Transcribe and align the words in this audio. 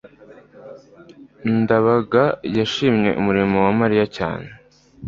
ndabaga 1.61 2.23
yashimye 2.57 3.09
umurimo 3.19 3.55
wa 3.65 3.71
mariya 3.79 4.05
cyane 4.17 4.49